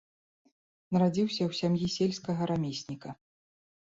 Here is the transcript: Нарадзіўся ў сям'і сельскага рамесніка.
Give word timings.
Нарадзіўся 0.95 1.39
ў 1.39 1.51
сям'і 1.59 1.93
сельскага 1.99 2.41
рамесніка. 2.53 3.09